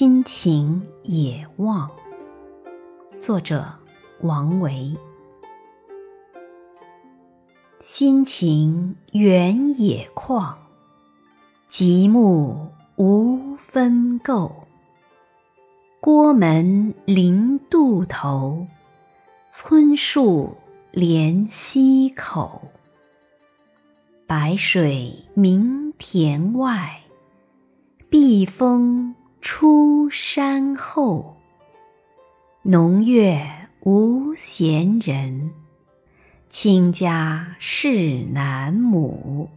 [0.00, 1.90] 心情野望，
[3.18, 3.66] 作者
[4.22, 4.96] 王维。
[7.80, 10.54] 心情原野旷，
[11.68, 14.50] 极目无分垢。
[16.00, 18.66] 郭门临渡头，
[19.50, 20.56] 村树
[20.92, 22.62] 连溪口。
[24.26, 27.02] 白水鸣田外，
[28.08, 29.14] 碧峰。
[29.40, 31.36] 出山后，
[32.62, 33.40] 农月
[33.80, 35.50] 无闲人，
[36.50, 39.48] 亲家事南亩。